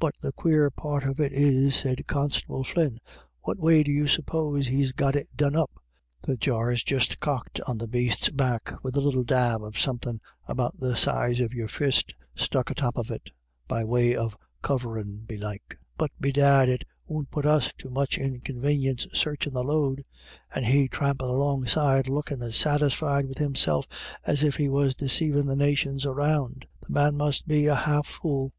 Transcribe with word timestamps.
"But 0.00 0.16
the 0.20 0.32
quare 0.32 0.68
part 0.72 1.04
of 1.06 1.20
it 1.20 1.32
is," 1.32 1.76
said 1.76 2.08
Constable 2.08 2.64
Flynn," 2.64 2.98
what 3.44 3.60
way 3.60 3.84
do 3.84 3.92
you 3.92 4.08
suppose 4.08 4.66
he's 4.66 4.90
got 4.90 5.14
it 5.14 5.28
done 5.36 5.54
up? 5.54 5.70
The 6.22 6.36
jar's 6.36 6.82
just 6.82 7.20
cocked 7.20 7.60
on 7.68 7.78
the 7.78 7.86
baste's 7.86 8.30
back 8.30 8.82
with 8.82 8.96
a 8.96 9.00
little 9.00 9.22
dab 9.22 9.62
of 9.62 9.78
something 9.78 10.20
about 10.48 10.78
the 10.78 10.96
size 10.96 11.38
of 11.38 11.54
your 11.54 11.68
fist 11.68 12.16
stuck 12.34 12.70
a 12.70 12.74
top 12.74 12.96
of 12.98 13.12
it, 13.12 13.30
by 13.68 13.84
way 13.84 14.16
of 14.16 14.36
coverin* 14.60 15.22
belike; 15.24 15.78
but, 15.96 16.10
bedad, 16.20 16.68
it 16.68 16.82
won't 17.06 17.30
put 17.30 17.46
us 17.46 17.72
to 17.78 17.90
much 17.90 18.18
inconvanience 18.18 19.06
searchin' 19.14 19.54
the 19.54 19.62
load. 19.62 20.02
And 20.52 20.64
he 20.66 20.88
trampin' 20.88 21.28
alongside 21.28 22.08
lookin* 22.08 22.42
as 22.42 22.56
satisfied 22.56 23.28
with 23.28 23.38
himself 23.38 23.86
as 24.26 24.42
if 24.42 24.56
he 24.56 24.68
was 24.68 24.96
deceivin' 24.96 25.46
the 25.46 25.54
nations 25.54 26.04
around. 26.04 26.66
The 26.88 26.92
man 26.92 27.16
must 27.16 27.46
be 27.46 27.66
a 27.68 27.76
half 27.76 28.08
fool 28.08 28.50